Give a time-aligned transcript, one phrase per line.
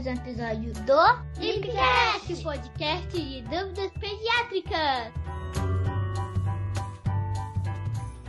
[0.00, 5.12] mais um episódio do Lipcast, podcast de dúvidas pediátricas.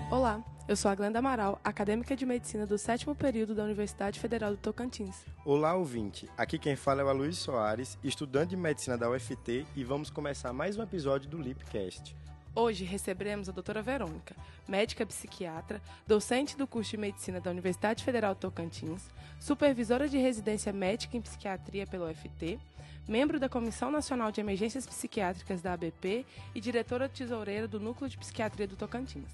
[0.09, 4.51] Olá, eu sou a Glenda Amaral, acadêmica de medicina do sétimo período da Universidade Federal
[4.51, 5.23] do Tocantins.
[5.45, 6.27] Olá, ouvinte.
[6.37, 10.51] Aqui quem fala é o Aloysio Soares, estudante de medicina da UFT, e vamos começar
[10.51, 12.17] mais um episódio do Lipcast.
[12.53, 14.35] Hoje receberemos a doutora Verônica,
[14.67, 21.15] médica psiquiatra, docente do curso de medicina da Universidade Federal Tocantins, supervisora de residência médica
[21.15, 22.59] em psiquiatria pela UFT,
[23.07, 28.17] membro da Comissão Nacional de Emergências Psiquiátricas da ABP e diretora tesoureira do Núcleo de
[28.17, 29.31] Psiquiatria do Tocantins.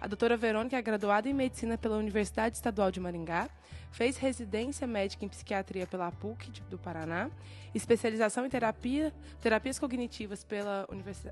[0.00, 3.48] A doutora Verônica é graduada em medicina pela Universidade Estadual de Maringá,
[3.96, 7.30] fez residência médica em psiquiatria pela PUC do Paraná,
[7.74, 9.10] especialização em terapia,
[9.40, 10.86] terapias cognitivas pela,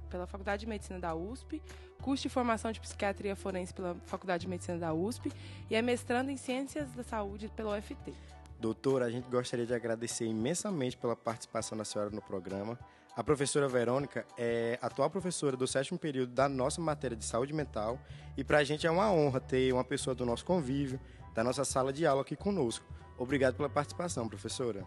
[0.09, 1.60] pela Faculdade de Medicina da USP,
[2.00, 5.30] curso de formação de psiquiatria forense pela Faculdade de Medicina da USP
[5.69, 8.14] e é mestrando em ciências da saúde pela UFT.
[8.58, 12.78] Doutora, a gente gostaria de agradecer imensamente pela participação da senhora no programa.
[13.14, 17.98] A professora Verônica é atual professora do sétimo período da nossa matéria de saúde mental
[18.38, 20.98] e para a gente é uma honra ter uma pessoa do nosso convívio,
[21.34, 22.86] da nossa sala de aula aqui conosco.
[23.18, 24.86] Obrigado pela participação, professora.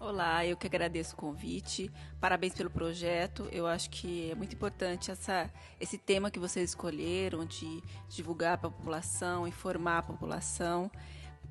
[0.00, 1.90] Olá, eu que agradeço o convite.
[2.20, 3.48] Parabéns pelo projeto.
[3.50, 8.68] Eu acho que é muito importante essa, esse tema que vocês escolheram de divulgar para
[8.68, 10.88] a população, informar a população.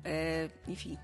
[0.02, 0.96] É, enfim,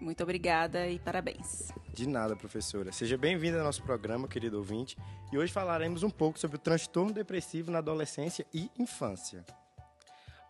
[0.00, 1.70] muito obrigada e parabéns.
[1.94, 2.90] De nada, professora.
[2.90, 4.96] Seja bem-vinda ao nosso programa, querido ouvinte.
[5.30, 9.44] E hoje falaremos um pouco sobre o transtorno depressivo na adolescência e infância.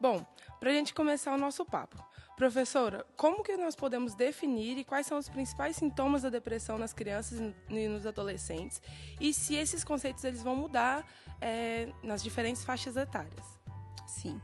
[0.02, 0.26] Bom,
[0.58, 1.96] para a gente começar o nosso papo,
[2.36, 6.92] professora, como que nós podemos definir e quais são os principais sintomas da depressão nas
[6.92, 8.82] crianças e nos adolescentes
[9.20, 11.06] e se esses conceitos eles vão mudar
[11.40, 13.46] é, nas diferentes faixas etárias?
[14.08, 14.40] Sim.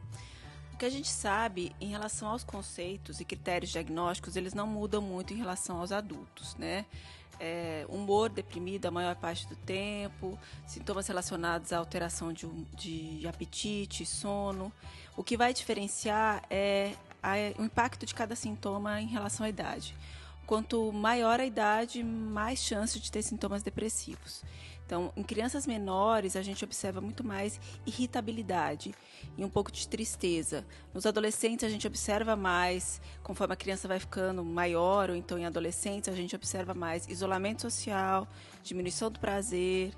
[0.73, 5.03] O que a gente sabe em relação aos conceitos e critérios diagnósticos, eles não mudam
[5.03, 6.87] muito em relação aos adultos, né?
[7.41, 14.05] É, humor deprimido a maior parte do tempo, sintomas relacionados à alteração de, de apetite,
[14.05, 14.73] sono.
[15.17, 19.95] O que vai diferenciar é a, o impacto de cada sintoma em relação à idade.
[20.47, 24.43] Quanto maior a idade, mais chance de ter sintomas depressivos.
[24.89, 28.95] Então, em crianças menores, a gente observa muito mais irritabilidade
[29.37, 30.65] e um pouco de tristeza.
[30.95, 35.45] Nos adolescentes, a gente observa mais, conforme a criança vai ficando maior, ou então em
[35.45, 38.27] adolescentes, a gente observa mais isolamento social,
[38.63, 39.93] diminuição do prazer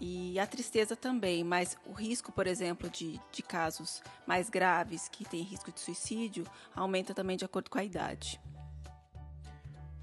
[0.00, 5.22] e a tristeza também, mas o risco, por exemplo, de, de casos mais graves, que
[5.22, 8.40] tem risco de suicídio, aumenta também de acordo com a idade.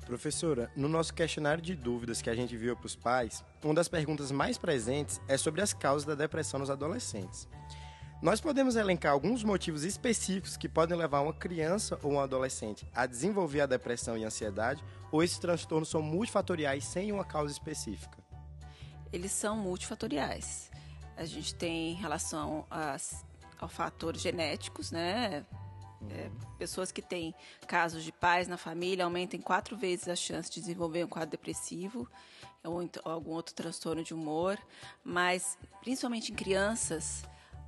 [0.08, 3.90] Professora, no nosso questionário de dúvidas que a gente viu para os pais, uma das
[3.90, 7.46] perguntas mais presentes é sobre as causas da depressão nos adolescentes.
[8.22, 13.06] Nós podemos elencar alguns motivos específicos que podem levar uma criança ou um adolescente a
[13.06, 14.82] desenvolver a depressão e a ansiedade,
[15.12, 18.18] ou esses transtornos são multifatoriais sem uma causa específica?
[19.12, 20.72] Eles são multifatoriais.
[21.18, 23.26] A gente tem relação às,
[23.60, 25.46] ao fatores genéticos, né?
[26.10, 27.34] É, pessoas que têm
[27.68, 32.08] casos de pais na família aumentam quatro vezes a chance de desenvolver um quadro depressivo
[32.64, 34.58] ou, ou algum outro transtorno de humor,
[35.04, 37.24] mas principalmente em crianças,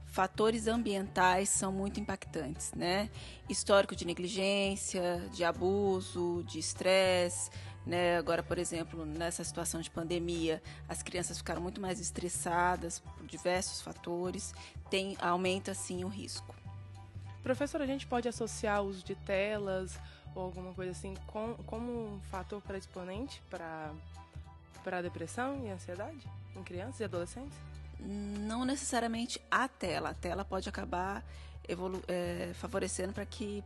[0.05, 3.09] fatores ambientais são muito impactantes, né?
[3.47, 7.49] Histórico de negligência, de abuso, de estresse,
[7.85, 8.17] né?
[8.17, 13.81] Agora, por exemplo, nessa situação de pandemia, as crianças ficaram muito mais estressadas por diversos
[13.81, 14.53] fatores,
[14.89, 16.58] tem aumenta sim o risco.
[17.49, 19.99] Professor, a gente pode associar o uso de telas
[20.35, 23.91] ou alguma coisa assim com, como um fator predisponente para
[24.83, 26.19] para depressão e ansiedade
[26.55, 27.57] em crianças e adolescentes?
[27.99, 30.11] Não necessariamente a tela.
[30.11, 31.25] A tela pode acabar
[32.07, 33.63] é, favorecendo para que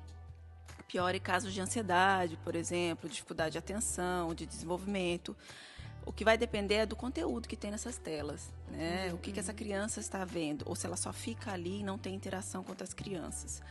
[0.88, 5.35] piore casos de ansiedade, por exemplo, dificuldade de atenção, de desenvolvimento.
[6.06, 9.08] O que vai depender é do conteúdo que tem nessas telas, né?
[9.09, 9.16] Uhum.
[9.16, 11.97] O que, que essa criança está vendo, ou se ela só fica ali e não
[11.97, 13.61] tem interação com outras crianças.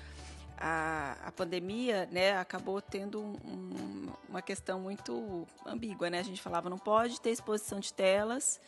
[0.56, 6.20] A, a pandemia, né, acabou tendo um, uma questão muito ambígua, né?
[6.20, 8.60] A gente falava não pode ter exposição de telas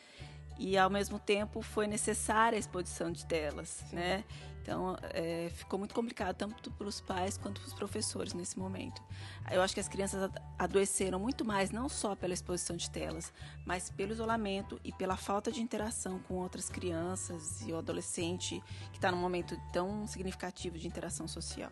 [0.59, 3.97] e ao mesmo tempo foi necessária a exposição de telas, Sim.
[3.97, 4.25] né?
[4.65, 9.03] Então, é, ficou muito complicado, tanto para os pais quanto para os professores nesse momento.
[9.51, 13.31] Eu acho que as crianças adoeceram muito mais, não só pela exposição de telas,
[13.67, 18.59] mas pelo isolamento e pela falta de interação com outras crianças e o adolescente
[18.91, 21.71] que está num momento tão significativo de interação social.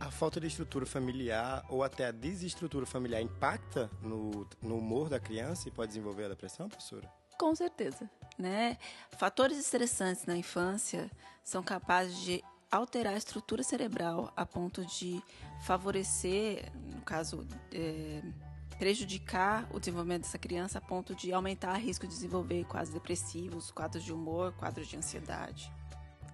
[0.00, 5.20] A falta de estrutura familiar ou até a desestrutura familiar impacta no, no humor da
[5.20, 7.08] criança e pode desenvolver a depressão, professora?
[7.38, 8.10] Com certeza.
[8.38, 8.76] Né?
[9.16, 11.10] Fatores estressantes na infância
[11.42, 15.22] são capazes de alterar a estrutura cerebral a ponto de
[15.62, 18.20] favorecer, no caso, é,
[18.78, 23.70] prejudicar o desenvolvimento dessa criança a ponto de aumentar o risco de desenvolver quadros depressivos,
[23.70, 25.72] quadros de humor, quadros de ansiedade.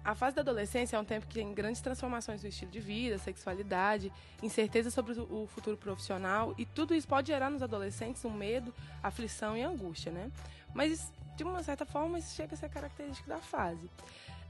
[0.03, 3.17] A fase da adolescência é um tempo que tem grandes transformações no estilo de vida,
[3.17, 4.11] sexualidade,
[4.41, 9.55] incerteza sobre o futuro profissional e tudo isso pode gerar nos adolescentes um medo, aflição
[9.55, 10.29] e angústia, né?
[10.73, 13.89] Mas de uma certa forma isso chega a ser característico da fase.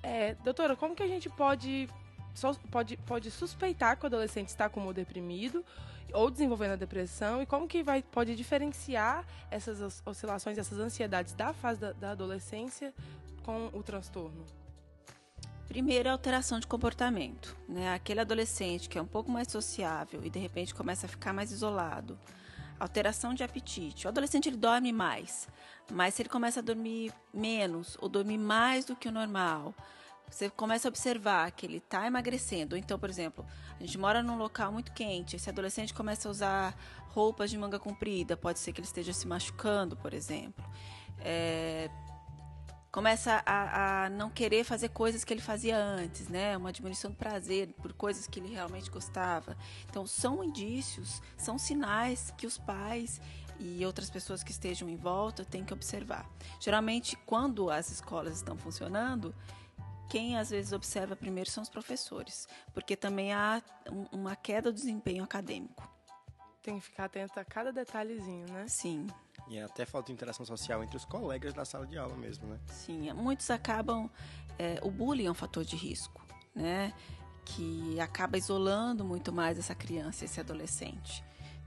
[0.02, 1.90] É, doutora, como que a gente pode
[2.70, 5.64] pode, pode suspeitar que o adolescente está com o deprimido
[6.12, 11.54] ou desenvolvendo a depressão e como que vai, pode diferenciar essas oscilações, essas ansiedades da
[11.54, 12.94] fase da, da adolescência
[13.44, 14.46] com o transtorno?
[15.68, 17.56] Primeiro, a alteração de comportamento.
[17.68, 17.94] Né?
[17.94, 21.52] Aquele adolescente que é um pouco mais sociável e de repente começa a ficar mais
[21.52, 22.18] isolado.
[22.84, 24.06] Alteração de apetite.
[24.06, 25.48] O adolescente ele dorme mais,
[25.90, 29.74] mas se ele começa a dormir menos ou dormir mais do que o normal,
[30.30, 32.76] você começa a observar que ele está emagrecendo.
[32.76, 33.46] Então, por exemplo,
[33.80, 36.76] a gente mora num local muito quente, esse adolescente começa a usar
[37.08, 40.62] roupas de manga comprida, pode ser que ele esteja se machucando, por exemplo.
[41.20, 41.90] É,
[42.94, 46.56] começa a, a, não querer fazer coisas que ele fazia antes, né?
[46.56, 49.58] Uma diminuição do prazer por coisas que ele realmente gostava.
[49.90, 53.20] Então, são indícios, são sinais que os pais
[53.60, 56.30] e outras pessoas que estejam em volta têm que observar.
[56.60, 59.34] Geralmente, quando as escolas estão funcionando,
[60.08, 63.60] quem às vezes observa primeiro são os professores, porque também há
[64.12, 65.92] uma queda do desempenho acadêmico.
[66.62, 68.68] Tem que ficar atento a cada detalhezinho, né?
[68.68, 69.08] Sim.
[69.48, 72.60] E até falta de interação social entre os colegas da sala de aula mesmo, né?
[72.68, 74.10] Sim, muitos acabam.
[74.58, 76.26] É, o bullying é um fator de risco,
[76.56, 76.94] né?
[77.46, 81.24] Que acaba isolando muito mais essa criança, esse adolescente.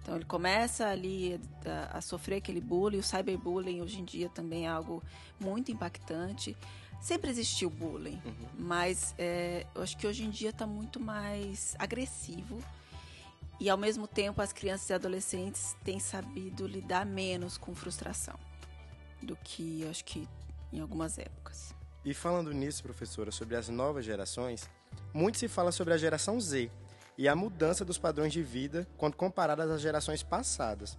[0.06, 4.67] Então ele começa ali a, a sofrer aquele bullying, o cyberbullying hoje em dia também
[4.67, 5.02] é algo
[5.38, 6.56] muito impactante.
[7.00, 8.49] Sempre existiu bullying, uhum.
[8.56, 12.58] mas é, eu acho que hoje em dia está muito mais agressivo.
[13.58, 18.38] E ao mesmo tempo as crianças e adolescentes têm sabido lidar menos com frustração
[19.22, 20.28] do que acho que
[20.72, 21.74] em algumas épocas.
[22.04, 24.68] E falando nisso, professora, sobre as novas gerações,
[25.12, 26.70] muito se fala sobre a geração Z
[27.18, 30.98] e a mudança dos padrões de vida quando comparadas às gerações passadas,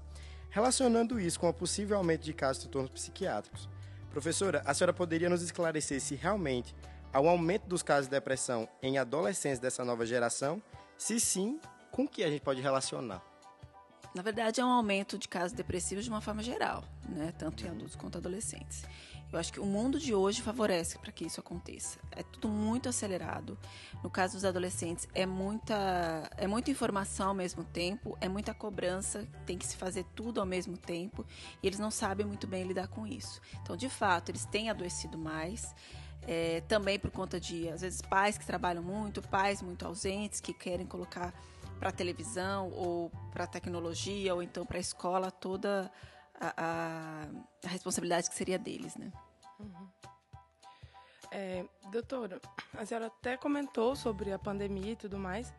[0.49, 3.69] relacionando isso com o possível aumento de casos de transtornos psiquiátricos.
[4.09, 6.75] Professora, a senhora poderia nos esclarecer se realmente
[7.13, 10.61] há um aumento dos casos de depressão em adolescentes dessa nova geração?
[10.97, 11.59] Se sim,
[11.91, 13.21] com que a gente pode relacionar?
[14.13, 17.33] Na verdade, é um aumento de casos depressivos de uma forma geral, né?
[17.37, 18.83] tanto em adultos quanto adolescentes.
[19.31, 21.99] Eu acho que o mundo de hoje favorece para que isso aconteça.
[22.11, 23.57] É tudo muito acelerado.
[24.01, 29.27] No caso dos adolescentes, é muita, é muita informação ao mesmo tempo, é muita cobrança,
[29.45, 31.25] tem que se fazer tudo ao mesmo tempo,
[31.61, 33.41] e eles não sabem muito bem lidar com isso.
[33.61, 35.75] Então, de fato, eles têm adoecido mais.
[36.29, 40.53] É, também por conta de, às vezes, pais que trabalham muito, pais muito ausentes, que
[40.53, 41.33] querem colocar
[41.79, 45.91] para televisão ou para tecnologia ou então para a escola toda
[46.39, 47.27] a,
[47.63, 49.11] a, responsabilidade que seria deles, né?
[49.59, 49.87] Uhum.
[51.31, 52.39] É, doutora,
[52.73, 55.53] a senhora até comentou sobre a pandemia e tudo mais.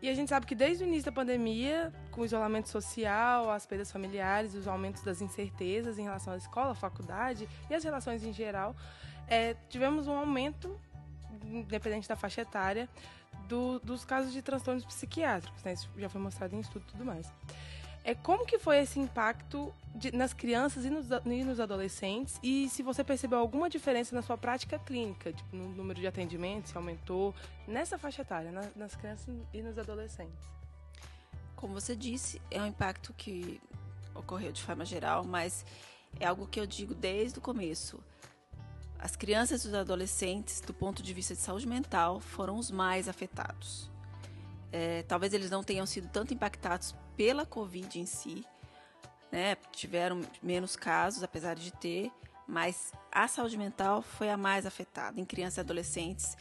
[0.00, 3.66] E a gente sabe que desde o início da pandemia, com o isolamento social, as
[3.66, 8.22] perdas familiares, os aumentos das incertezas em relação à escola, à faculdade e as relações
[8.22, 8.76] em geral,
[9.26, 10.78] é, tivemos um aumento,
[11.42, 12.88] independente da faixa etária,
[13.48, 15.62] do, dos casos de transtornos psiquiátricos.
[15.64, 15.72] Né?
[15.72, 17.26] Isso já foi mostrado em estudo e tudo mais.
[18.04, 22.38] É, como que foi esse impacto de, nas crianças e nos, e nos, adolescentes?
[22.42, 26.70] E se você percebeu alguma diferença na sua prática clínica, tipo, no número de atendimentos,
[26.70, 27.34] se aumentou
[27.66, 30.46] nessa faixa etária, na, nas crianças e nos adolescentes?
[31.54, 33.60] Como você disse, é um impacto que
[34.14, 35.66] ocorreu de forma geral, mas
[36.18, 38.02] é algo que eu digo desde o começo.
[38.98, 43.08] As crianças e os adolescentes, do ponto de vista de saúde mental, foram os mais
[43.08, 43.90] afetados.
[44.72, 48.44] É, talvez eles não tenham sido tanto impactados pela Covid em si,
[49.30, 49.56] né?
[49.72, 52.10] Tiveram menos casos, apesar de ter,
[52.46, 56.36] mas a saúde mental foi a mais afetada em crianças e adolescentes.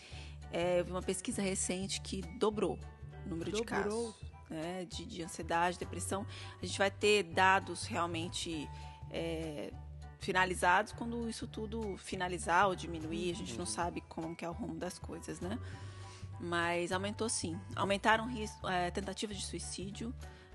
[0.52, 2.80] É, eu vi uma pesquisa recente que dobrou
[3.26, 3.62] o número dobrou.
[3.62, 4.16] de casos
[4.50, 6.26] né, de, de, ansiedade, depressão.
[6.62, 8.68] A gente vai ter dados realmente
[9.12, 9.72] é,
[10.20, 13.32] finalizados quando isso tudo finalizar ou diminuir.
[13.32, 13.66] A gente não uhum.
[13.66, 15.58] sabe como que é o rumo das coisas, né?
[16.40, 17.60] Mas aumentou sim.
[17.76, 18.28] Aumentaram
[18.70, 20.14] é, tentativas de suicídio,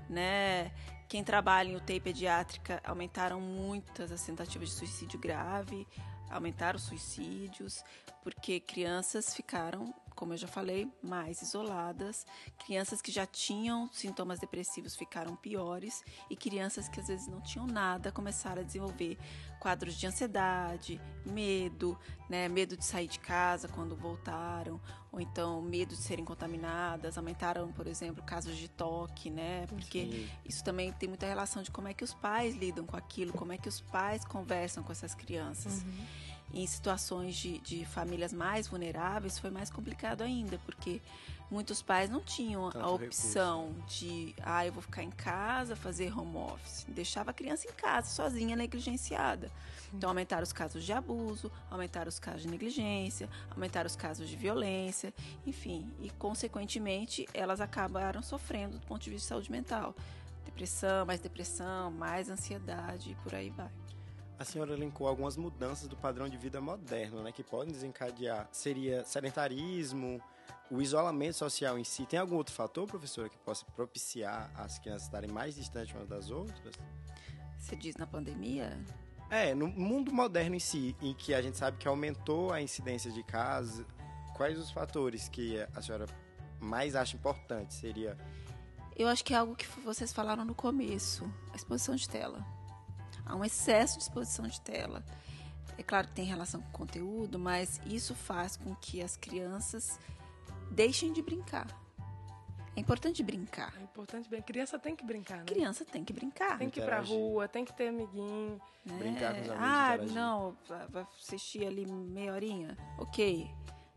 [0.08, 0.70] né?
[1.08, 5.86] Quem trabalha em UTI pediátrica aumentaram muitas as tentativas de suicídio grave,
[6.30, 7.84] aumentaram os suicídios,
[8.22, 12.26] porque crianças ficaram, como eu já falei, mais isoladas,
[12.64, 17.66] crianças que já tinham sintomas depressivos ficaram piores e crianças que às vezes não tinham
[17.66, 19.18] nada começaram a desenvolver
[19.60, 21.96] quadros de ansiedade, medo,
[22.28, 22.48] né?
[22.48, 24.80] Medo de sair de casa quando voltaram,
[25.12, 29.66] ou então medo de serem contaminadas, aumentaram, por exemplo, casos de toque, né?
[29.68, 30.28] Porque Sim.
[30.44, 33.52] isso também tem muita relação de como é que os pais lidam com aquilo, como
[33.52, 35.82] é que os pais conversam com essas crianças.
[35.82, 36.06] Uhum.
[36.52, 41.00] Em situações de, de famílias mais vulneráveis foi mais complicado ainda, porque
[41.50, 43.98] muitos pais não tinham Tanto a opção recurso.
[43.98, 46.86] de, ah, eu vou ficar em casa, fazer home office.
[46.88, 49.50] Deixava a criança em casa, sozinha, negligenciada.
[49.92, 54.36] Então, aumentaram os casos de abuso, aumentaram os casos de negligência, aumentaram os casos de
[54.36, 55.12] violência,
[55.46, 59.94] enfim, e consequentemente elas acabaram sofrendo do ponto de vista de saúde mental.
[60.44, 63.70] Depressão, mais depressão, mais ansiedade e por aí vai.
[64.42, 68.48] A senhora elencou algumas mudanças do padrão de vida moderno, né, que podem desencadear.
[68.50, 70.20] Seria sedentarismo,
[70.68, 72.04] o isolamento social em si.
[72.06, 76.28] Tem algum outro fator, professora, que possa propiciar as crianças estarem mais distantes umas das
[76.32, 76.74] outras?
[77.56, 78.76] Você diz na pandemia?
[79.30, 83.12] É, no mundo moderno em si, em que a gente sabe que aumentou a incidência
[83.12, 83.86] de casos,
[84.34, 86.06] quais os fatores que a senhora
[86.58, 87.74] mais acha importante?
[87.74, 88.18] Seria.
[88.96, 92.44] Eu acho que é algo que vocês falaram no começo: a exposição de tela.
[93.24, 95.04] Há um excesso de exposição de tela.
[95.78, 99.98] É claro que tem relação com o conteúdo, mas isso faz com que as crianças
[100.70, 101.66] deixem de brincar.
[102.74, 103.74] É importante brincar.
[103.78, 104.46] É importante brincar.
[104.46, 105.44] Criança tem que brincar, né?
[105.44, 106.58] Criança tem que brincar.
[106.58, 108.60] Tem que ir pra rua, tem que ter amiguinho.
[108.88, 108.92] É.
[108.94, 109.66] Brincar com os amigos.
[109.68, 110.14] Ah, interagir.
[110.14, 110.56] não,
[110.88, 112.76] vai assistir ali meia horinha.
[112.98, 113.50] Ok.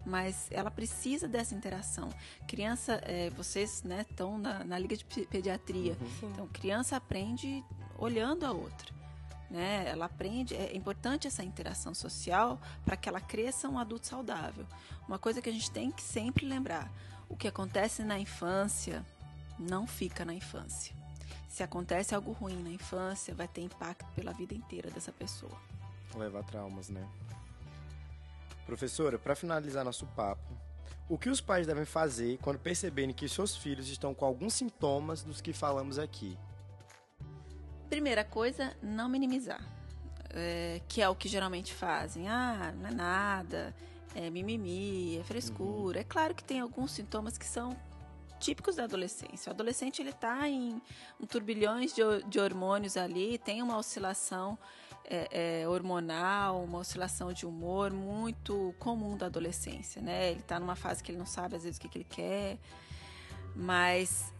[0.05, 2.09] Mas ela precisa dessa interação.
[2.47, 5.97] Criança, é, vocês estão né, na, na, Liga de Pediatria.
[6.21, 6.29] Uhum.
[6.31, 7.63] Então, criança aprende
[7.97, 8.93] olhando a outra.
[9.55, 9.85] Né?
[9.87, 14.65] Ela aprende, é importante essa interação social para que ela cresça um adulto saudável.
[15.07, 16.91] Uma coisa que a gente tem que sempre lembrar:
[17.29, 19.05] o que acontece na infância
[19.57, 20.93] não fica na infância.
[21.47, 25.57] Se acontece algo ruim na infância, vai ter impacto pela vida inteira dessa pessoa.
[26.13, 27.07] Leva traumas, né?
[28.65, 30.53] Professora, para finalizar nosso papo,
[31.07, 35.23] o que os pais devem fazer quando perceberem que seus filhos estão com alguns sintomas
[35.23, 36.37] dos que falamos aqui?
[37.89, 39.63] Primeira coisa, não minimizar,
[40.31, 42.27] é, que é o que geralmente fazem.
[42.27, 43.75] Ah, não é nada,
[44.15, 45.97] é mimimi, é frescura.
[45.97, 46.01] Uhum.
[46.01, 47.77] É claro que tem alguns sintomas que são
[48.39, 49.49] típicos da adolescência.
[49.49, 50.81] O adolescente ele está em
[51.19, 54.57] um turbilhões de, de, hormônios ali, tem uma oscilação
[55.03, 60.31] é, é, hormonal, uma oscilação de humor muito comum da adolescência, né?
[60.31, 62.57] Ele está numa fase que ele não sabe às vezes o que, que ele quer,
[63.55, 64.33] mas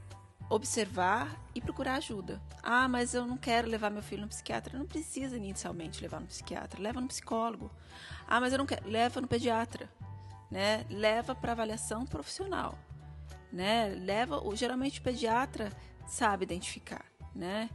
[0.50, 2.42] observar e procurar ajuda.
[2.62, 4.78] Ah, mas eu não quero levar meu filho no psiquiatra.
[4.78, 7.72] Não precisa inicialmente levar no psiquiatra, leva no psicólogo.
[8.28, 9.90] Ah, mas eu não quero, leva no pediatra,
[10.52, 10.86] né?
[10.90, 12.78] Leva para avaliação profissional,
[13.52, 13.90] né?
[13.90, 15.72] Leva, geralmente o pediatra
[16.08, 17.70] sabe identificar, né?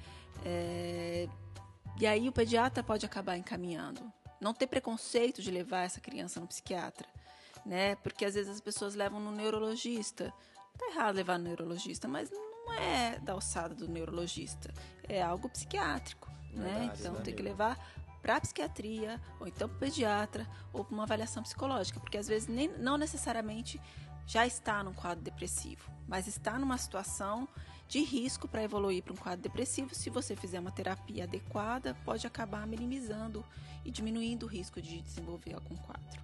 [0.44, 1.28] É,
[2.00, 4.00] e aí o pediatra pode acabar encaminhando.
[4.40, 7.06] Não ter preconceito de levar essa criança no psiquiatra,
[7.66, 7.96] né?
[7.96, 10.32] Porque às vezes as pessoas levam no neurologista.
[10.78, 14.72] Tá errado levar no neurologista, mas não não é da alçada do neurologista,
[15.08, 16.90] é algo psiquiátrico, né?
[16.98, 17.78] Então tem que levar
[18.22, 22.28] para a psiquiatria, ou então para o pediatra, ou para uma avaliação psicológica, porque às
[22.28, 23.80] vezes nem, não necessariamente
[24.26, 27.48] já está num quadro depressivo, mas está numa situação
[27.88, 29.94] de risco para evoluir para um quadro depressivo.
[29.94, 33.44] Se você fizer uma terapia adequada, pode acabar minimizando
[33.84, 36.20] e diminuindo o risco de desenvolver algum quadro.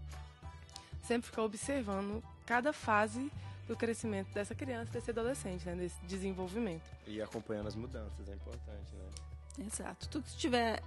[1.02, 3.32] Sempre ficar observando cada fase
[3.66, 5.74] do crescimento dessa criança, desse adolescente, né?
[5.74, 6.84] Desse desenvolvimento.
[7.06, 9.64] E acompanhando as mudanças, é importante, né?
[9.66, 10.08] Exato.
[10.08, 10.82] Tudo que tiver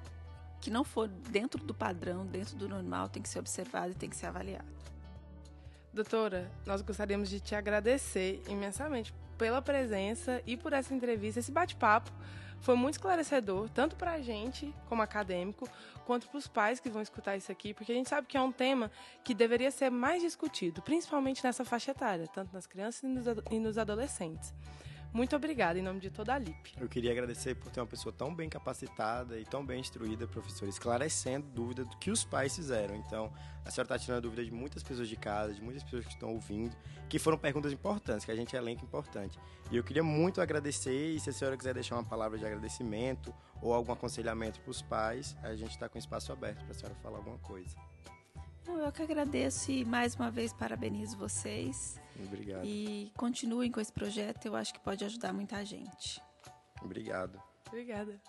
[0.62, 4.10] que não for dentro do padrão, dentro do normal, tem que ser observado e tem
[4.10, 4.68] que ser avaliado.
[5.94, 12.12] Doutora, nós gostaríamos de te agradecer imensamente pela presença e por essa entrevista, esse bate-papo
[12.62, 15.68] foi muito esclarecedor, tanto para a gente, como acadêmico,
[16.06, 18.42] quanto para os pais que vão escutar isso aqui, porque a gente sabe que é
[18.42, 18.92] um tema
[19.24, 23.04] que deveria ser mais discutido, principalmente nessa faixa etária, tanto nas crianças
[23.52, 24.54] e nos adolescentes.
[25.12, 26.76] Muito obrigada em nome de toda a LIP.
[26.80, 30.68] Eu queria agradecer por ter uma pessoa tão bem capacitada e tão bem instruída, professor,
[30.68, 32.96] esclarecendo dúvidas do que os pais fizeram.
[32.96, 33.34] Então,
[33.66, 36.30] a senhora está tirando dúvida de muitas pessoas de casa, de muitas pessoas que estão
[36.30, 36.76] ouvindo,
[37.10, 39.40] que foram perguntas importantes, que a gente elenca importante.
[39.72, 43.34] E eu queria muito agradecer, e se a senhora quiser deixar uma palavra de agradecimento
[43.62, 46.96] ou algum aconselhamento para os pais, a gente está com espaço aberto para a senhora
[47.02, 47.76] falar alguma coisa.
[48.78, 52.00] Eu que agradeço e mais uma vez parabenizo vocês.
[52.26, 52.66] Obrigado.
[52.66, 56.22] E continuem com esse projeto, eu acho que pode ajudar muita gente.
[56.82, 57.42] Obrigado.
[57.68, 58.20] Obrigada.